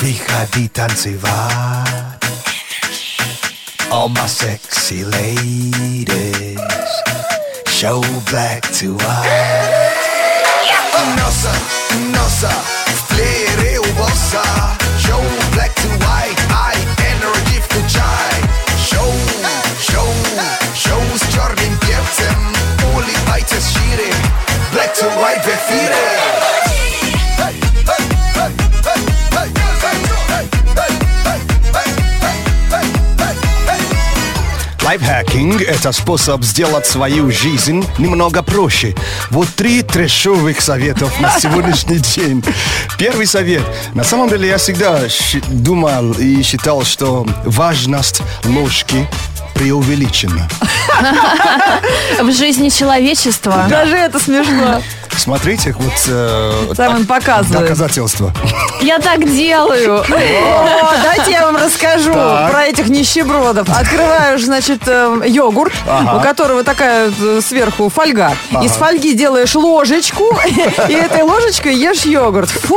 Выходи 0.00 0.68
танцевать. 0.68 1.22
All 3.90 4.08
my 4.08 4.26
sexy 4.26 5.04
ladies. 5.04 6.58
Show 7.66 8.02
Black 8.30 8.62
to 8.72 8.96
White. 8.96 10.04
Носа, 11.16 11.52
носа, 12.12 12.52
в 12.86 14.83
плеере 15.04 15.12
у 15.12 15.12
босса. 15.12 15.14
Шоу 15.14 15.22
Black 15.52 15.74
to 15.76 15.88
White. 15.98 16.40
Ай, 16.50 16.76
energy 16.98 17.60
включай. 17.60 18.42
Шоу, 18.90 19.12
шоу, 19.80 20.08
шоу 20.74 21.02
с 21.16 21.32
черным 21.32 21.78
перцем. 21.78 22.53
Лайфхакинг– 35.44 35.60
это 35.68 35.92
способ 35.92 36.42
сделать 36.42 36.86
свою 36.86 37.30
жизнь 37.30 37.84
немного 37.98 38.42
проще. 38.42 38.94
Вот 39.30 39.48
три 39.48 39.82
трешовых 39.82 40.60
советов 40.60 41.20
на 41.20 41.38
сегодняшний 41.38 41.98
день. 42.16 42.42
Первый 42.98 43.26
совет. 43.26 43.62
На 43.94 44.04
самом 44.04 44.28
деле 44.28 44.48
я 44.48 44.56
всегда 44.58 45.00
думал 45.48 46.12
и 46.12 46.42
считал, 46.42 46.84
что 46.84 47.26
важность 47.44 48.22
ложки 48.44 49.06
преувеличена. 49.54 50.48
В 52.22 52.32
жизни 52.32 52.70
человечества. 52.70 53.66
Даже 53.68 53.96
это 53.96 54.18
смешно. 54.18 54.82
Смотрите, 55.16 55.74
вот 55.78 55.92
э, 56.08 56.72
Саймон 56.76 57.06
показывает. 57.06 57.62
доказательства. 57.62 58.32
Я 58.82 58.98
так 58.98 59.24
делаю. 59.24 60.00
О, 60.08 60.92
дайте 61.02 61.30
я 61.30 61.42
вам 61.46 61.56
расскажу 61.56 62.12
Так. 62.12 62.50
про 62.50 62.64
этих 62.64 62.88
нищебродов. 62.88 63.68
Открываешь, 63.70 64.42
значит, 64.44 64.82
э, 64.86 65.20
йогурт, 65.26 65.72
Ага. 65.88 66.18
у 66.18 66.20
которого 66.22 66.62
такая 66.64 67.10
э, 67.18 67.40
сверху 67.46 67.88
фольга. 67.88 68.36
Из 68.62 68.72
фольги 68.72 69.14
делаешь 69.14 69.54
ложечку, 69.54 70.36
и 70.88 70.92
этой 70.92 71.22
ложечкой 71.22 71.74
ешь 71.76 72.02
йогурт. 72.04 72.50
Фу! 72.50 72.76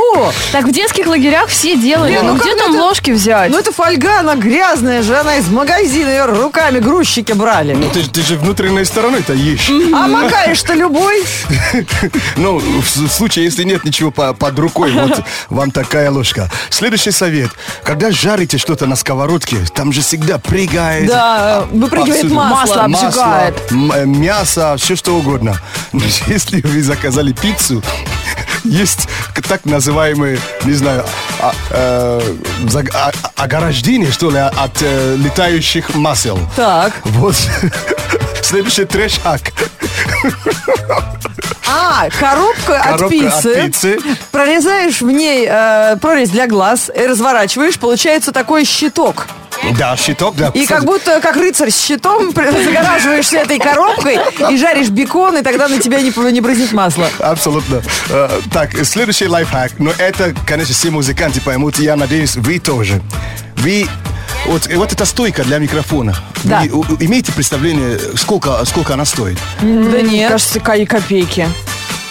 Так 0.52 0.64
в 0.64 0.72
детских 0.72 1.06
лагерях 1.06 1.48
все 1.48 1.76
делали. 1.76 2.18
Ну 2.22 2.34
Ну 2.34 2.36
где 2.36 2.54
там 2.56 2.70
это- 2.72 2.82
ложки 2.82 3.10
взять? 3.10 3.50
Ну, 3.50 3.58
это 3.58 3.72
фольга, 3.72 4.20
она 4.20 4.36
грязная 4.36 5.02
же, 5.02 5.16
она 5.18 5.36
из 5.36 5.48
магазина, 5.48 6.08
ее 6.08 6.24
руками 6.24 6.78
грузчики 6.78 7.32
брали. 7.32 7.74
Ну 7.74 7.88
ты, 7.90 8.04
ты 8.04 8.22
же 8.22 8.36
внутренней 8.36 8.84
стороной-то 8.84 9.34
ешь. 9.34 9.70
А 9.94 10.06
макаешь-то 10.06 10.74
любой. 10.74 11.22
Ну, 12.36 12.58
в 12.58 12.84
с- 12.88 13.08
случае, 13.12 13.44
если 13.46 13.64
нет 13.64 13.84
ничего 13.84 14.10
по- 14.10 14.32
под 14.34 14.58
рукой, 14.58 14.92
вот 14.92 15.20
вам 15.48 15.70
такая 15.70 16.10
ложка. 16.10 16.50
Следующий 16.70 17.10
совет. 17.10 17.50
Когда 17.84 18.10
жарите 18.10 18.58
что-то 18.58 18.86
на 18.86 18.96
сковородке, 18.96 19.58
там 19.74 19.92
же 19.92 20.00
всегда 20.02 20.38
прыгает. 20.38 21.06
Да, 21.08 21.64
выпрыгивает 21.70 22.20
повсюду. 22.22 22.34
масло, 22.34 22.84
обжигает. 22.84 23.56
э, 23.70 24.04
мясо, 24.06 24.76
все 24.78 24.96
что 24.96 25.16
угодно. 25.16 25.56
Но 25.92 26.02
если 26.26 26.60
вы 26.60 26.82
заказали 26.82 27.32
пиццу, 27.32 27.82
есть 28.64 29.08
так 29.48 29.64
называемые, 29.64 30.38
не 30.64 30.74
знаю, 30.74 31.04
а- 31.40 31.54
э, 31.70 32.20
а- 32.94 33.10
а- 33.22 33.42
ограждение, 33.44 34.10
что 34.12 34.30
ли, 34.30 34.38
от 34.38 34.82
э, 34.82 35.16
летающих 35.16 35.94
масел. 35.94 36.38
Так. 36.56 36.92
Вот. 37.04 37.34
Следующий 38.42 38.84
трэш-хак. 38.84 39.52
А, 41.70 42.08
коробка, 42.18 42.80
от 42.80 43.08
пиццы. 43.10 43.52
от 43.52 43.64
пиццы. 43.64 43.98
Прорезаешь 44.30 45.02
в 45.02 45.10
ней 45.10 45.46
э, 45.48 45.96
прорезь 46.00 46.30
для 46.30 46.46
глаз 46.46 46.90
и 46.94 47.06
разворачиваешь, 47.06 47.78
получается 47.78 48.32
такой 48.32 48.64
щиток. 48.64 49.26
Да, 49.78 49.96
щиток, 49.96 50.36
да. 50.36 50.50
И 50.54 50.66
как 50.66 50.84
будто 50.84 51.20
как 51.20 51.36
рыцарь 51.36 51.70
с 51.70 51.84
щитом 51.84 52.30
загораживаешься 52.34 53.38
этой 53.38 53.58
коробкой 53.58 54.18
и 54.50 54.56
жаришь 54.56 54.88
бекон, 54.88 55.36
и 55.36 55.42
тогда 55.42 55.68
на 55.68 55.78
тебя 55.78 56.00
не, 56.00 56.12
не 56.32 56.40
брызнет 56.40 56.72
масло. 56.72 57.08
Абсолютно. 57.18 57.82
Э, 58.08 58.40
так, 58.52 58.70
следующий 58.84 59.26
лайфхак. 59.26 59.72
Но 59.78 59.92
это, 59.98 60.34
конечно, 60.46 60.74
все 60.74 60.90
музыканты 60.90 61.40
поймут. 61.40 61.78
Я 61.78 61.96
надеюсь, 61.96 62.36
вы 62.36 62.58
тоже. 62.58 63.02
Вы... 63.56 63.86
Вот, 64.46 64.66
вот 64.72 64.92
эта 64.92 65.04
стойка 65.04 65.44
для 65.44 65.58
микрофона. 65.58 66.16
Да. 66.44 66.62
Вы 66.70 66.96
имеете 67.06 67.32
представление, 67.32 67.98
сколько, 68.16 68.64
сколько 68.64 68.94
она 68.94 69.04
стоит? 69.04 69.38
Да 69.60 70.00
нет. 70.00 70.30
Кажется, 70.30 70.60
ка- 70.60 70.86
копейки. 70.86 71.48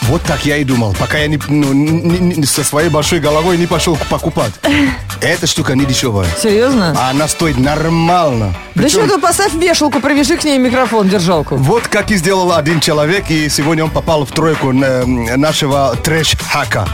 Вот 0.04 0.22
так 0.22 0.46
я 0.46 0.56
и 0.58 0.64
думал, 0.64 0.96
пока 0.98 1.18
я 1.18 1.28
не, 1.28 1.38
ну, 1.50 1.74
не- 1.74 2.20
не- 2.38 2.46
со 2.46 2.64
своей 2.64 2.88
большой 2.90 3.20
головой 3.20 3.58
не 3.58 3.66
пошел 3.68 3.98
покупать. 4.10 4.54
Эта 5.22 5.48
штука 5.48 5.74
не 5.76 5.84
дешевая. 5.86 6.28
Серьезно? 6.42 6.96
А 6.98 7.10
она 7.10 7.28
стоит 7.28 7.58
нормально. 7.58 8.54
Да 8.76 8.84
Причем 8.84 9.04
что 9.06 9.16
тут 9.16 9.22
поставь 9.22 9.54
вешалку, 9.56 10.00
привяжи 10.00 10.38
к 10.38 10.44
ней 10.46 10.58
микрофон, 10.60 11.10
держалку. 11.10 11.56
Вот 11.58 11.88
как 11.90 12.12
и 12.12 12.16
сделал 12.18 12.54
один 12.54 12.80
человек, 12.80 13.26
и 13.30 13.50
сегодня 13.50 13.84
он 13.84 13.90
попал 13.90 14.26
в 14.26 14.32
тройку 14.32 14.72
нашего 14.72 15.96
трэш-хака. 16.02 16.88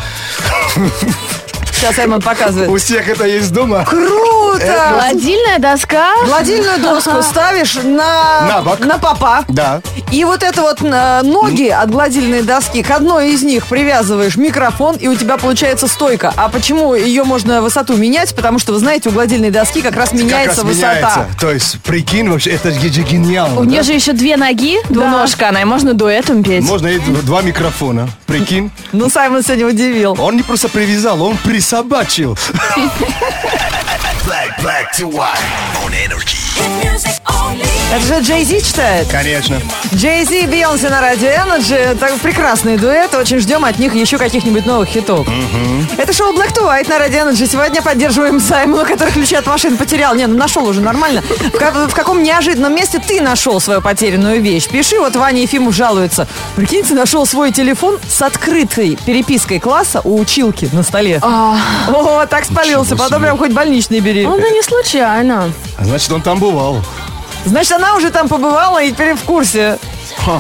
Сейчас 1.84 1.98
Саймон 1.98 2.22
показывает. 2.22 2.70
У 2.70 2.78
всех 2.78 3.10
это 3.10 3.26
есть 3.26 3.52
дома? 3.52 3.84
Круто! 3.84 4.94
Гладильная 4.94 5.60
доска. 5.60 6.14
Гладильную 6.26 6.80
доску 6.80 7.22
ставишь 7.22 7.76
на, 7.76 8.48
На 8.48 8.62
бок. 8.62 8.80
на 8.80 8.98
попа. 8.98 9.44
Да. 9.50 9.82
И 10.10 10.24
вот 10.24 10.44
это 10.44 10.62
вот 10.62 10.82
э, 10.82 11.22
ноги 11.24 11.68
от 11.68 11.92
гладильной 11.92 12.44
доски, 12.44 12.84
к 12.84 12.92
одной 12.92 13.32
из 13.32 13.44
них 13.44 13.66
привязываешь 13.66 14.38
микрофон, 14.38 14.96
и 14.96 15.10
у 15.10 15.16
тебя 15.16 15.38
получается 15.38 15.90
стойка. 15.90 16.32
А 16.38 16.48
почему 16.48 16.96
ее 16.96 17.26
можно 17.26 17.62
высоту 17.62 17.98
менять? 17.98 18.34
Потому 18.34 18.60
что, 18.60 18.72
вы 18.72 18.80
знаете, 18.80 19.10
у 19.10 19.12
гладильной 19.12 19.52
доски 19.52 19.82
как 19.82 19.98
раз 19.98 20.14
меняется 20.14 20.62
как 20.62 20.66
раз 20.66 20.76
высота. 20.76 20.96
меняется. 20.96 21.26
То 21.38 21.52
есть, 21.52 21.82
прикинь, 21.82 22.30
вообще, 22.30 22.52
это 22.52 22.72
же 22.72 22.80
гениально. 22.80 23.60
У 23.60 23.66
да? 23.66 23.70
нее 23.70 23.84
же 23.84 23.92
еще 23.92 24.14
две 24.14 24.38
ноги, 24.38 24.78
двуножка 24.88 25.50
она, 25.50 25.62
и 25.62 25.66
можно 25.66 25.94
дуэтом 25.94 26.44
петь. 26.44 26.64
Можно 26.64 26.88
и 26.88 27.00
два 27.00 27.42
микрофона, 27.42 28.08
прикинь. 28.26 28.72
Ну, 28.94 29.10
Саймон 29.10 29.44
сегодня 29.44 29.68
удивил. 29.68 30.16
Он 30.18 30.38
не 30.38 30.44
просто 30.44 30.70
привязал, 30.70 31.22
он 31.22 31.36
присобачил. 31.73 32.37
Black, 34.27 34.61
black 34.61 34.93
to 34.93 35.09
white 35.09 35.41
on 35.83 35.95
energy. 35.95 36.42
Это 37.96 38.06
же 38.08 38.20
Джей 38.22 38.44
Зи 38.44 38.60
читает. 38.64 39.08
Конечно. 39.12 39.60
Джей 39.94 40.26
Зи 40.26 40.42
и 40.44 40.48
Бейонсе 40.48 40.90
на 40.90 41.00
радио 41.00 41.28
Energy. 41.30 41.96
Так, 42.00 42.16
прекрасный 42.22 42.76
дуэт. 42.78 43.14
Очень 43.14 43.38
ждем 43.40 43.64
от 43.66 43.78
них 43.78 43.94
еще 43.94 44.18
каких-нибудь 44.18 44.66
новых 44.66 44.90
хитов. 44.90 45.28
Это 45.98 46.12
шоу 46.12 46.34
Black 46.34 46.54
to 46.56 46.64
White 46.66 46.90
на 46.90 46.98
радио 46.98 47.20
Energy. 47.20 47.46
Сегодня 47.48 47.84
поддерживаем 47.84 48.40
Саймона, 48.40 48.84
который 48.86 49.12
ключи 49.14 49.36
от 49.36 49.46
машин 49.46 49.78
потерял. 49.78 50.16
Не, 50.16 50.26
ну 50.26 50.36
нашел 50.38 50.66
уже 50.68 50.82
нормально. 50.82 51.22
В, 51.22 51.52
ка- 51.52 51.88
в 51.88 51.94
каком 51.94 52.24
неожиданном 52.24 52.74
месте 52.74 53.00
ты 53.06 53.22
нашел 53.22 53.60
свою 53.62 53.80
потерянную 53.82 54.42
вещь? 54.42 54.68
Пиши, 54.70 55.00
вот 55.00 55.16
Ваня 55.16 55.42
Ефимов 55.44 55.76
жалуется. 55.76 56.28
Прикинь, 56.56 56.84
ты 56.84 56.96
нашел 56.96 57.28
свой 57.28 57.52
телефон 57.52 58.00
с 58.10 58.24
открытой 58.24 58.98
перепиской 59.06 59.60
класса 59.60 60.02
у 60.04 60.20
училки 60.20 60.68
на 60.74 60.82
столе. 60.82 61.20
О, 61.22 62.26
так 62.26 62.46
спалился. 62.46 62.96
Потом 62.96 63.22
прям 63.22 63.38
хоть 63.38 63.52
больничный 63.52 64.00
бери. 64.00 64.26
Ну, 64.26 64.36
да 64.40 64.50
не 64.50 64.64
случайно. 64.64 65.52
А 65.78 65.86
Значит, 65.86 66.12
он 66.12 66.22
там 66.22 66.40
бывал. 66.40 66.82
Значит, 67.46 67.74
она 67.74 67.96
уже 67.96 68.10
там 68.10 68.30
побывала 68.30 68.82
и 68.82 68.92
теперь 68.92 69.16
в 69.16 69.24
курсе. 69.24 69.78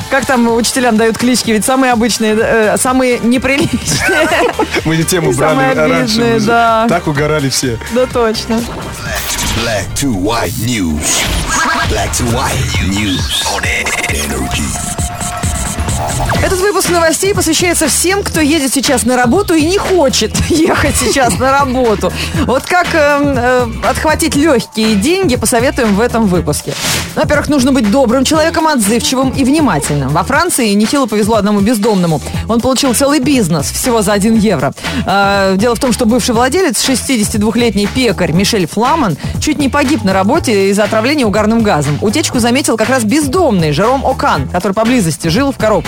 Как 0.09 0.25
там 0.25 0.47
учителям 0.55 0.97
дают 0.97 1.17
клички? 1.17 1.51
Ведь 1.51 1.65
самые 1.65 1.91
обычные, 1.91 2.35
э, 2.39 2.77
самые 2.77 3.19
неприличные. 3.19 4.29
Мы 4.85 4.95
эту 4.95 5.03
тему 5.03 5.33
брали 5.33 5.75
раньше. 5.75 6.39
да. 6.41 6.85
Так 6.87 7.07
угорали 7.07 7.49
все. 7.49 7.77
Да 7.91 8.05
точно. 8.05 8.61
Black 9.57 9.87
to 9.95 10.13
white 10.13 10.53
news. 10.65 11.23
Black 11.89 12.11
to 12.13 12.25
white 12.33 12.89
news 12.89 13.43
on 13.53 13.63
energy. 14.09 14.92
Этот 16.43 16.59
выпуск 16.59 16.89
новостей 16.89 17.33
посвящается 17.33 17.87
всем, 17.87 18.23
кто 18.23 18.41
едет 18.41 18.73
сейчас 18.73 19.03
на 19.03 19.15
работу 19.15 19.53
и 19.53 19.65
не 19.65 19.77
хочет 19.77 20.35
ехать 20.49 20.95
сейчас 20.95 21.37
на 21.39 21.51
работу. 21.51 22.11
Вот 22.45 22.63
как 22.63 22.87
э, 22.93 22.97
э, 22.97 23.67
отхватить 23.87 24.35
легкие 24.35 24.95
деньги, 24.95 25.35
посоветуем 25.35 25.95
в 25.95 26.01
этом 26.01 26.27
выпуске. 26.27 26.73
Во-первых, 27.15 27.49
нужно 27.49 27.71
быть 27.71 27.89
добрым 27.91 28.25
человеком, 28.25 28.67
отзывчивым 28.67 29.29
и 29.29 29.43
внимательным. 29.43 30.09
Во 30.09 30.23
Франции 30.23 30.73
нехило 30.73 31.05
повезло 31.05 31.35
одному 31.35 31.59
бездомному. 31.61 32.21
Он 32.49 32.59
получил 32.59 32.93
целый 32.93 33.19
бизнес 33.19 33.71
всего 33.71 34.01
за 34.01 34.13
1 34.13 34.35
евро. 34.37 34.73
Э, 35.05 35.55
дело 35.57 35.75
в 35.75 35.79
том, 35.79 35.93
что 35.93 36.05
бывший 36.05 36.33
владелец, 36.35 36.83
62-летний 36.87 37.87
пекарь 37.87 38.31
Мишель 38.31 38.67
Фламан, 38.67 39.17
чуть 39.39 39.59
не 39.59 39.69
погиб 39.69 40.03
на 40.03 40.13
работе 40.13 40.69
из-за 40.69 40.83
отравления 40.85 41.25
угарным 41.25 41.61
газом. 41.61 41.97
Утечку 42.01 42.39
заметил 42.39 42.77
как 42.77 42.89
раз 42.89 43.03
бездомный 43.03 43.71
Жером 43.71 44.05
Окан, 44.05 44.49
который 44.49 44.73
поблизости 44.73 45.27
жил 45.27 45.51
в 45.51 45.57
коробке. 45.57 45.82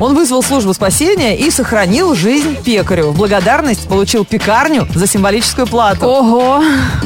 Он 0.00 0.14
вызвал 0.14 0.42
службу 0.42 0.72
спасения 0.74 1.36
и 1.36 1.50
сохранил 1.50 2.14
жизнь 2.14 2.56
пекарю. 2.62 3.10
В 3.10 3.16
благодарность 3.16 3.88
получил 3.88 4.24
пекарню 4.24 4.86
за 4.94 5.06
символическую 5.06 5.66
плату. 5.66 6.06
Ого. 6.06 6.62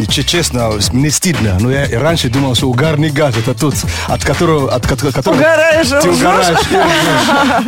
Честно, 0.08 0.70
мне 0.92 1.10
стыдно. 1.10 1.56
Но 1.60 1.70
я 1.70 1.84
и 1.84 1.94
раньше 1.94 2.28
думал, 2.28 2.54
что 2.54 2.68
угарный 2.68 3.10
газ 3.10 3.34
это 3.36 3.54
тот, 3.58 3.74
от 4.08 4.24
которого... 4.24 4.72
От 4.72 4.86
ко- 4.86 4.96
которого 4.96 5.36
Угораешь, 5.38 5.88
Ты 5.88 6.10
угораешь. 6.10 6.58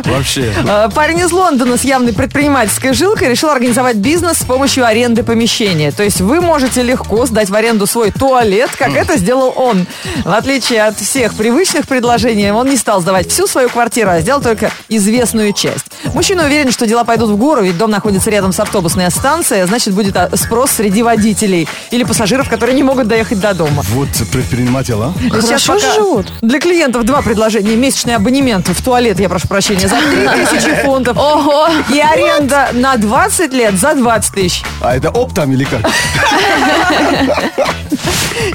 Вообще. 0.05 0.53
Э, 0.67 0.89
Парень 0.93 1.19
из 1.19 1.31
Лондона 1.31 1.77
с 1.77 1.83
явной 1.83 2.13
предпринимательской 2.13 2.93
жилкой 2.93 3.29
решил 3.29 3.49
организовать 3.49 3.97
бизнес 3.97 4.39
с 4.39 4.43
помощью 4.43 4.85
аренды 4.85 5.23
помещения. 5.23 5.91
То 5.91 6.03
есть 6.03 6.21
вы 6.21 6.41
можете 6.41 6.81
легко 6.81 7.25
сдать 7.25 7.49
в 7.49 7.55
аренду 7.55 7.85
свой 7.87 8.11
туалет, 8.11 8.69
как 8.77 8.91
это 8.95 9.17
сделал 9.17 9.53
он. 9.55 9.85
В 10.23 10.31
отличие 10.33 10.83
от 10.83 10.97
всех 10.99 11.33
привычных 11.35 11.87
предложений, 11.87 12.51
он 12.51 12.69
не 12.69 12.77
стал 12.77 13.01
сдавать 13.01 13.29
всю 13.29 13.47
свою 13.47 13.69
квартиру, 13.69 14.09
а 14.09 14.19
сделал 14.21 14.41
только 14.41 14.56
известную 14.89 15.53
часть. 15.53 15.85
Мужчина 16.13 16.45
уверен, 16.45 16.71
что 16.71 16.85
дела 16.87 17.03
пойдут 17.03 17.29
в 17.29 17.37
гору, 17.37 17.63
ведь 17.63 17.77
дом 17.77 17.91
находится 17.91 18.29
рядом 18.29 18.51
с 18.51 18.59
автобусной 18.59 19.09
станцией, 19.11 19.63
а 19.63 19.67
значит 19.67 19.93
будет 19.93 20.15
а, 20.15 20.29
спрос 20.35 20.71
среди 20.71 21.03
водителей 21.03 21.67
или 21.91 22.03
пассажиров, 22.03 22.49
которые 22.49 22.75
не 22.75 22.83
могут 22.83 23.07
доехать 23.07 23.39
до 23.39 23.53
дома. 23.53 23.83
Вот 23.89 24.09
предприниматель, 24.31 24.95
а? 24.95 25.13
Сейчас 25.19 25.45
Хорошо 25.45 25.73
пока 25.73 25.93
живут. 25.93 26.27
Для 26.41 26.59
клиентов 26.59 27.03
два 27.03 27.21
предложения. 27.21 27.75
Месячный 27.75 28.15
абонемент 28.15 28.67
в 28.67 28.83
туалет, 28.83 29.19
я 29.19 29.29
прошу 29.29 29.47
прощения, 29.47 29.87
за 29.87 29.97
3000 29.97 30.83
фунтов. 30.83 31.17
Ого. 31.17 31.67
И 31.93 31.99
аренда 31.99 32.69
на 32.73 32.97
20 32.97 33.53
лет 33.53 33.75
за 33.75 33.93
20 33.95 34.33
тысяч. 34.33 34.63
А 34.81 34.95
это 34.95 35.09
оптом 35.09 35.51
или 35.51 35.65
как? 35.65 35.81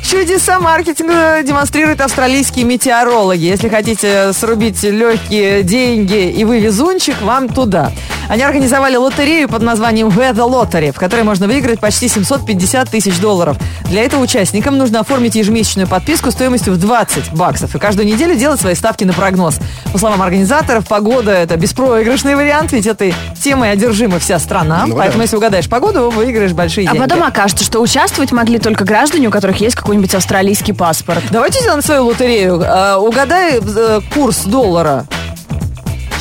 Чудеса 0.02 0.61
маркетинга 0.61 1.42
демонстрируют 1.42 2.00
австралийские 2.00 2.64
метеорологи. 2.64 3.44
Если 3.44 3.68
хотите 3.68 4.32
срубить 4.32 4.82
легкие 4.82 5.62
деньги 5.62 5.92
и 5.97 6.45
вы 6.45 6.61
везунчик, 6.61 7.21
вам 7.23 7.49
туда. 7.49 7.93
Они 8.29 8.43
организовали 8.43 8.97
лотерею 8.97 9.49
под 9.49 9.63
названием 9.63 10.09
Weather 10.09 10.49
Lottery, 10.49 10.93
в 10.93 10.99
которой 10.99 11.23
можно 11.23 11.47
выиграть 11.47 11.81
почти 11.81 12.09
750 12.09 12.89
тысяч 12.89 13.19
долларов. 13.19 13.57
Для 13.91 14.05
этого 14.05 14.23
участникам 14.23 14.79
нужно 14.79 15.01
оформить 15.01 15.35
ежемесячную 15.35 15.87
подписку 15.87 16.31
стоимостью 16.31 16.73
в 16.73 16.79
20 16.79 17.33
баксов 17.33 17.75
и 17.75 17.79
каждую 17.79 18.07
неделю 18.07 18.35
делать 18.35 18.61
свои 18.61 18.75
ставки 18.75 19.05
на 19.05 19.13
прогноз. 19.13 19.59
По 19.93 19.99
словам 19.99 20.23
организаторов, 20.23 20.87
погода– 20.87 21.31
это 21.33 21.57
беспроигрышный 21.57 22.35
вариант, 22.35 22.73
ведь 22.73 22.87
этой 22.87 23.15
темой 23.43 23.73
одержима 23.73 24.19
вся 24.19 24.39
страна. 24.39 24.85
Ну 24.87 24.95
да. 24.95 25.01
Поэтому, 25.01 25.23
если 25.23 25.37
угадаешь 25.37 25.69
погоду, 25.69 26.09
выиграешь 26.11 26.53
большие 26.53 26.89
А 26.89 26.93
деньги. 26.93 27.07
потом 27.07 27.23
окажется, 27.25 27.65
что 27.65 27.81
участвовать 27.81 28.33
могли 28.33 28.59
только 28.59 28.85
граждане, 28.85 29.29
у 29.29 29.31
которых 29.31 29.61
есть 29.61 29.77
какой-нибудь 29.77 30.15
австралийский 30.15 30.73
паспорт. 30.73 31.23
Давайте 31.31 31.61
сделаем 31.61 31.83
свою 31.83 32.07
лотерею. 32.07 32.61
Э, 32.63 32.97
угадай 32.97 33.61
э, 33.61 34.01
курс 34.15 34.45
доллара 34.45 35.05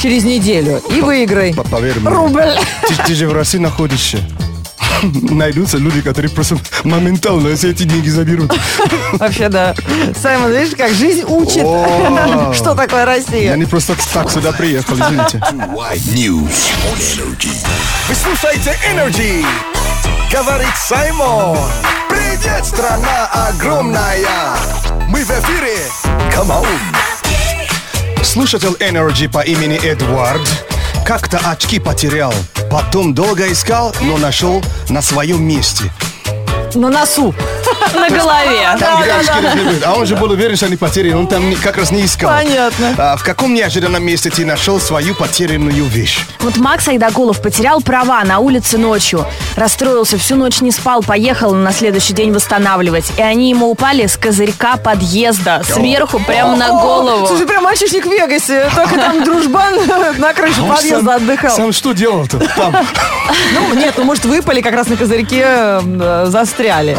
через 0.02 0.24
неделю 0.24 0.82
и 0.90 1.02
выиграй. 1.02 1.54
По- 1.54 1.64
Поверь 1.64 2.00
мне. 2.00 2.10
Рубль. 2.10 2.56
Ты, 2.88 2.96
ты 3.06 3.16
же 3.16 3.28
в 3.28 3.34
России 3.34 3.60
находишься. 3.60 4.20
найдутся 5.04 5.78
люди, 5.78 6.02
которые 6.02 6.32
просто 6.32 6.58
моментально 6.84 7.56
все 7.56 7.72
эти 7.72 7.84
деньги 7.84 8.10
заберут. 8.10 8.52
Вообще, 9.14 9.50
да. 9.50 9.76
Саймон, 10.22 10.52
видишь, 10.52 10.76
как 10.76 10.92
жизнь 10.92 11.24
учит. 11.28 11.62
Что 12.56 12.76
такое 12.76 13.02
Я 13.02 13.06
Россия? 13.06 13.56
не 13.56 13.66
просто 13.66 13.96
так 14.14 14.30
сюда 14.32 14.52
приехал, 14.52 14.96
извините. 14.96 15.42
Вы 18.08 18.16
слушаете 18.16 18.76
Energy. 18.92 19.46
Говорит 20.32 20.76
Саймон. 20.78 21.58
Привет, 22.10 22.66
страна 22.66 23.28
огромная. 23.50 24.18
Мы 25.08 25.24
в 25.24 25.30
эфире. 25.30 25.78
Come 26.32 26.50
on. 26.50 26.68
Слушатель 28.24 28.76
Energy 28.80 29.30
по 29.30 29.40
имени 29.40 29.78
Эдвард 29.84 30.42
как-то 31.06 31.40
очки 31.40 31.80
потерял. 31.80 32.34
Потом 32.70 33.14
долго 33.14 33.52
искал, 33.52 33.94
но 34.02 34.18
нашел 34.18 34.64
на 34.90 35.02
своем 35.02 35.44
месте. 35.44 35.92
На 36.76 36.90
носу. 36.90 37.34
На 37.94 38.10
голове. 38.10 38.68
Там. 38.80 39.04
А 39.86 39.94
он 39.94 40.06
же 40.06 40.16
был 40.16 40.32
уверен, 40.32 40.56
что 40.56 40.66
они 40.68 40.76
потеряны. 40.76 41.18
Он 41.18 41.28
там 41.28 41.54
как 41.64 41.78
раз 41.78 41.92
не 41.92 42.06
искал. 42.06 42.30
Понятно. 42.30 42.96
А 42.98 43.18
в 43.18 43.24
каком 43.24 43.54
неожиданном 43.54 44.04
месте 44.04 44.30
ты 44.30 44.46
нашел 44.46 44.80
свою 44.80 45.16
потерянную 45.16 45.86
вещь? 45.86 46.20
Вот 46.40 46.58
Макс 46.58 46.88
Айдагулов 46.88 47.42
потерял 47.42 47.82
права 47.82 48.24
на 48.24 48.40
улице 48.40 48.78
ночью. 48.78 49.26
Расстроился, 49.56 50.18
всю 50.18 50.36
ночь 50.36 50.62
не 50.62 50.72
спал, 50.72 51.04
поехал 51.04 51.54
на 51.54 51.72
следующий 51.72 52.14
день 52.14 52.32
восстанавливать. 52.32 53.12
И 53.18 53.22
они 53.22 53.50
ему 53.50 53.70
упали 53.70 54.06
с 54.06 54.18
козырька 54.18 54.78
подъезда, 54.78 55.62
сверху, 55.66 56.20
прямо 56.20 56.56
на 56.56 56.70
голову. 56.70 57.28
Слушай, 57.28 57.48
прям 57.48 57.64
мальчишник 57.64 58.06
в 58.06 58.10
Вегасе. 58.12 58.70
Только 58.76 58.96
там 58.96 59.24
дружбан 59.24 59.74
на 60.18 60.34
крыше 60.34 60.62
подъезда 60.64 61.16
отдыхал. 61.16 61.56
Сам 61.56 61.72
что 61.72 61.94
делал-то 61.94 62.40
там? 62.56 62.76
Ну, 63.54 63.74
нет, 63.76 63.94
ну, 63.98 64.04
может, 64.04 64.26
выпали, 64.26 64.62
как 64.62 64.74
раз 64.74 64.88
на 64.88 64.98
козырьке 64.98 65.44
э, 65.46 66.26
застряли. 66.28 66.98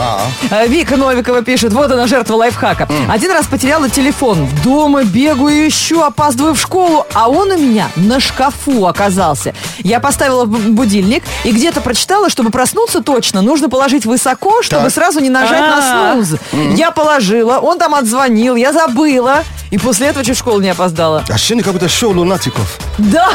Э, 0.50 0.66
Вика 0.73 0.97
Новикова 0.97 1.43
пишет, 1.43 1.75
вот 1.75 1.93
она 1.93 2.07
жертва 2.07 2.35
лайфхака. 2.37 2.88
Один 3.11 3.31
раз 3.33 3.47
потеряла 3.47 3.91
телефон. 3.91 4.49
Дома 4.64 5.05
бегаю 5.05 5.67
еще, 5.67 6.02
опаздываю 6.02 6.55
в 6.55 6.61
школу, 6.61 7.07
а 7.12 7.29
он 7.29 7.50
у 7.50 7.59
меня 7.59 7.88
на 7.97 8.21
шкафу 8.21 8.87
оказался. 8.87 9.52
Я 9.81 10.00
поставила 10.00 10.47
будильник 10.47 11.25
и 11.45 11.52
где-то 11.52 11.83
прочитала, 11.83 12.31
чтобы 12.31 12.49
проснуться 12.49 13.02
точно, 13.02 13.43
нужно 13.43 13.69
положить 13.69 14.07
высоко, 14.07 14.62
чтобы 14.62 14.85
Так. 14.85 14.95
сразу 14.95 15.21
не 15.21 15.29
нажать 15.29 15.61
на 15.61 16.14
снуз. 16.14 16.41
Я 16.75 16.91
положила, 16.91 17.59
он 17.59 17.79
там 17.79 17.95
отзвонил, 17.95 18.57
я 18.57 18.73
забыла. 18.73 19.43
И 19.71 19.79
после 19.79 20.09
этого 20.09 20.23
чуть 20.23 20.37
в 20.37 20.38
школу 20.38 20.61
не 20.61 20.69
опоздала. 20.69 21.25
Ощущение, 21.31 21.64
как 21.64 21.73
будто 21.73 21.88
шоу 21.88 22.12
лунатиков. 22.12 22.76
Да, 22.99 23.31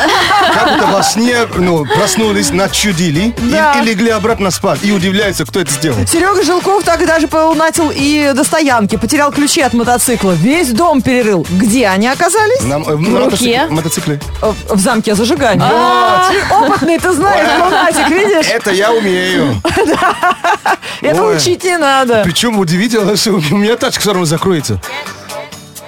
Как 0.53 0.73
будто 0.73 0.85
во 0.85 1.01
сне 1.01 1.35
ну, 1.55 1.83
проснулись, 1.83 2.51
начудили 2.51 3.33
Да. 3.51 3.73
и, 3.73 3.81
и 3.81 3.85
легли 3.87 4.11
обратно 4.11 4.51
спать. 4.51 4.81
И 4.83 4.91
удивляются, 4.91 5.45
кто 5.47 5.59
это 5.61 5.71
сделал. 5.71 5.97
Серега 6.05 6.43
Жилков 6.43 6.83
так 6.83 7.03
даже 7.07 7.26
полунатил 7.27 7.91
и 7.93 8.31
до 8.33 8.43
стоянки. 8.43 8.95
Потерял 8.97 9.31
ключи 9.31 9.61
от 9.61 9.73
мотоцикла. 9.73 10.31
Весь 10.31 10.69
дом 10.69 11.01
перерыл. 11.01 11.45
Где 11.49 11.87
они 11.87 12.07
оказались? 12.07 12.61
На, 12.63 12.75
э, 12.75 12.95
на 12.97 13.19
руке? 13.25 13.61
мотоцик- 13.67 13.69
мотоцикле. 13.69 14.19
Э, 14.41 14.53
В 14.69 14.79
замке 14.79 15.15
зажигания. 15.15 15.63
А. 15.69 16.29
Опытный, 16.51 16.97
ты 16.99 17.11
знаешь, 17.13 17.47
лунатик, 17.61 18.09
видишь? 18.09 18.47
Это 18.49 18.71
я 18.71 18.91
умею. 18.91 19.61
Это 21.01 21.23
учить 21.23 21.63
не 21.63 21.77
надо. 21.77 22.21
Причем 22.23 22.57
удивительно, 22.59 23.15
что 23.15 23.31
у 23.33 23.55
меня 23.57 23.75
тачка 23.75 24.01
все 24.01 24.11
равно 24.11 24.25
закроется. 24.25 24.79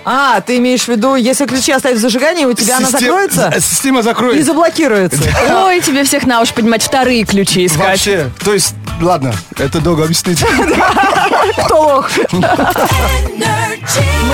А, 0.06 0.40
ты 0.42 0.58
имеешь 0.58 0.86
в 0.86 0.88
виду, 0.88 1.16
если 1.16 1.46
ключи 1.46 1.72
оставить 1.72 1.98
в 1.98 2.02
зажигании, 2.02 2.46
у 2.46 2.54
тебя 2.54 2.78
она 2.78 2.88
Систем- 2.88 3.00
закроется 3.02 3.52
э, 3.54 3.60
Система 3.60 4.00
и 4.00 4.04
закроется. 4.04 4.46
заблокируется. 4.46 5.20
Ой, 5.66 5.82
тебе 5.82 6.04
всех 6.04 6.26
на 6.26 6.42
уши 6.42 6.54
поднимать 6.54 6.82
вторые 6.82 7.26
ключи 7.26 7.66
искать. 7.66 7.80
Вообще, 7.86 8.30
то 8.44 8.54
есть, 8.54 8.74
ладно, 9.02 9.34
это 9.58 9.80
долго 9.82 10.06
объяснить. 10.06 10.44
Кто 11.58 11.82
лох? 11.82 12.10
Мы 12.32 12.42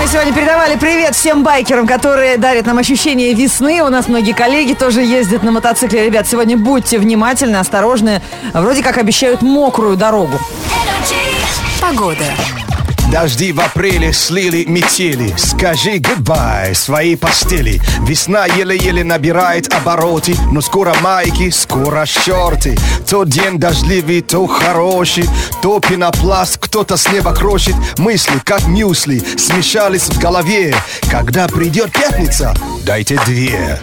сегодня 0.08 0.34
передавали 0.34 0.76
привет 0.76 1.16
всем 1.16 1.44
байкерам, 1.44 1.88
которые 1.88 2.38
дарят 2.38 2.66
нам 2.66 2.78
ощущение 2.78 3.34
весны. 3.34 3.82
У 3.82 3.90
нас 3.90 4.08
многие 4.08 4.34
коллеги 4.34 4.74
тоже 4.74 5.02
ездят 5.02 5.44
на 5.44 5.52
мотоцикле. 5.52 6.06
Ребят, 6.06 6.28
сегодня 6.28 6.58
будьте 6.58 7.00
внимательны, 7.00 7.58
осторожны. 7.58 8.22
Вроде 8.54 8.84
как 8.84 8.98
обещают 8.98 9.42
мокрую 9.42 9.96
дорогу. 9.98 10.40
Погода. 11.82 12.26
Дожди 13.16 13.54
в 13.54 13.62
апреле 13.62 14.12
слили 14.12 14.66
метели. 14.66 15.34
Скажи 15.38 16.00
goodbye 16.00 16.74
своей 16.74 17.16
постели. 17.16 17.80
Весна 18.02 18.46
еле-еле 18.46 19.06
набирает 19.06 19.74
обороты 19.74 20.36
Но 20.52 20.60
скоро 20.60 20.94
майки, 21.02 21.50
скоро 21.50 22.06
шорты. 22.06 22.78
То 23.10 23.24
день 23.24 23.58
дождливый, 23.58 24.20
то 24.20 24.46
хороший. 24.48 25.30
То 25.62 25.80
пенопласт 25.80 26.58
кто-то 26.58 26.98
с 26.98 27.10
неба 27.10 27.34
крошит. 27.34 27.76
Мысли, 27.98 28.38
как 28.44 28.68
мюсли, 28.68 29.24
смешались 29.38 30.10
в 30.10 30.20
голове. 30.20 30.76
Когда 31.10 31.48
придет 31.48 31.94
пятница, 31.94 32.54
дайте 32.86 33.18
две. 33.26 33.80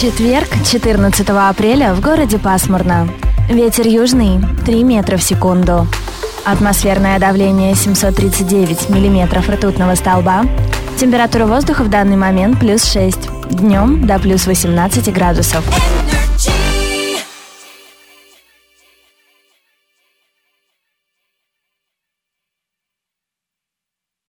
Четверг, 0.00 0.48
14 0.68 1.28
апреля, 1.28 1.94
в 1.94 2.00
городе 2.00 2.40
пасмурно. 2.40 3.08
Ветер 3.48 3.86
южный 3.86 4.40
3 4.64 4.84
метра 4.84 5.16
в 5.16 5.22
секунду. 5.22 5.86
Атмосферное 6.44 7.18
давление 7.18 7.74
739 7.74 8.88
миллиметров 8.88 9.48
ртутного 9.48 9.94
столба. 9.96 10.44
Температура 10.96 11.46
воздуха 11.46 11.82
в 11.82 11.90
данный 11.90 12.16
момент 12.16 12.60
плюс 12.60 12.84
6. 12.84 13.50
Днем 13.50 14.06
до 14.06 14.18
плюс 14.18 14.46
18 14.46 15.12
градусов. 15.12 15.64
Energy. 15.68 16.51